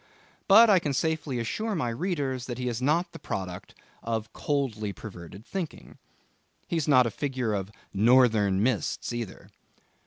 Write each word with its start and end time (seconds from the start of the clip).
But 0.47 0.67
I 0.67 0.79
can 0.79 0.93
safely 0.93 1.37
assure 1.37 1.75
my 1.75 1.89
readers 1.89 2.47
that 2.47 2.57
he 2.57 2.67
is 2.67 2.81
not 2.81 3.11
the 3.11 3.19
product 3.19 3.75
of 4.01 4.33
coldly 4.33 4.91
perverted 4.93 5.45
thinking. 5.45 5.99
He's 6.67 6.87
not 6.87 7.05
a 7.05 7.11
figure 7.11 7.53
of 7.53 7.69
Northern 7.93 8.63
Mists 8.63 9.13
either. 9.13 9.51